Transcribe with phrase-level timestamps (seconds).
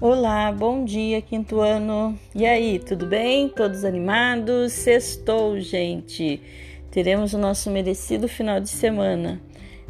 [0.00, 2.16] Olá, bom dia, quinto ano.
[2.32, 3.48] E aí, tudo bem?
[3.48, 4.72] Todos animados?
[4.72, 6.40] Sextou, gente.
[6.88, 9.40] Teremos o nosso merecido final de semana.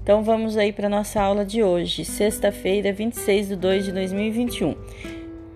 [0.02, 4.75] Então vamos aí para nossa aula de hoje, sexta-feira, 26 de 2 de 2021.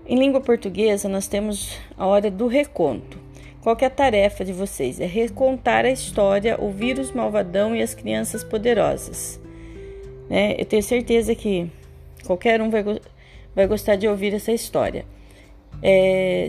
[0.05, 3.17] Em língua portuguesa, nós temos a hora do reconto.
[3.59, 4.99] Qual é a tarefa de vocês?
[4.99, 9.41] É recontar a história, o vírus malvadão e as crianças poderosas.
[10.29, 11.67] É, eu tenho certeza que
[12.23, 12.83] qualquer um vai
[13.55, 15.05] vai gostar de ouvir essa história.
[15.81, 16.47] É,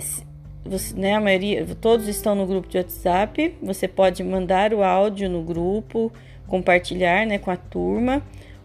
[0.65, 3.55] você, né, a maioria, todos estão no grupo de WhatsApp.
[3.63, 6.13] Você pode mandar o áudio no grupo,
[6.47, 8.23] compartilhar né, com a turma,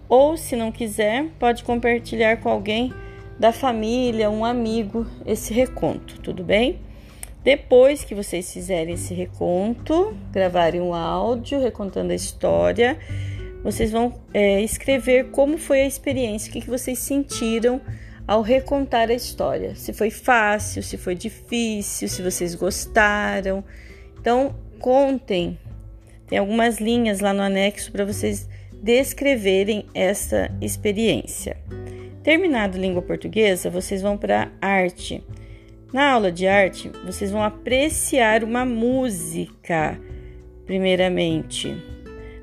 [0.08, 2.94] ou se não quiser, pode compartilhar com alguém
[3.38, 6.80] da família, um amigo, esse reconto, tudo bem?
[7.44, 12.98] Depois que vocês fizerem esse reconto, gravarem um áudio recontando a história,
[13.64, 17.80] vocês vão é, escrever como foi a experiência, o que, que vocês sentiram
[18.30, 19.74] ao recontar a história.
[19.76, 23.64] Se foi fácil, se foi difícil, se vocês gostaram.
[24.22, 25.58] Então, contem.
[26.28, 31.58] Tem algumas linhas lá no anexo para vocês descreverem essa experiência.
[32.22, 35.24] Terminado língua portuguesa, vocês vão para arte.
[35.92, 40.00] Na aula de arte, vocês vão apreciar uma música,
[40.68, 41.76] primeiramente,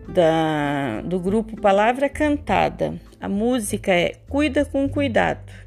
[0.08, 3.00] da, do grupo Palavra Cantada.
[3.20, 5.65] A música é Cuida com Cuidado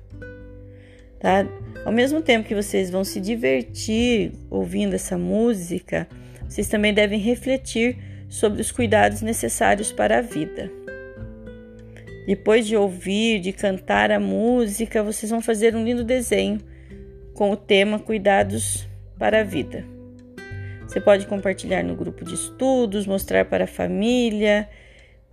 [1.20, 1.46] tá?
[1.86, 6.08] Ao mesmo tempo que vocês vão se divertir ouvindo essa música,
[6.48, 10.72] vocês também devem refletir sobre os cuidados necessários para a vida.
[12.28, 16.60] Depois de ouvir, de cantar a música, vocês vão fazer um lindo desenho
[17.34, 19.84] com o tema Cuidados para a Vida.
[20.88, 24.70] Você pode compartilhar no grupo de estudos, mostrar para a família,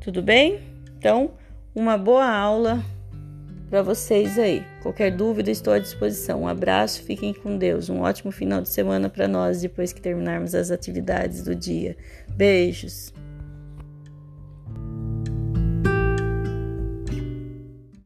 [0.01, 0.61] tudo bem?
[0.98, 1.33] Então,
[1.75, 2.83] uma boa aula
[3.69, 4.64] para vocês aí.
[4.83, 6.42] Qualquer dúvida, estou à disposição.
[6.42, 7.89] Um abraço, fiquem com Deus.
[7.89, 11.96] Um ótimo final de semana para nós depois que terminarmos as atividades do dia.
[12.36, 13.13] Beijos.